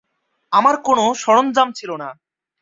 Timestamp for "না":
1.95-2.09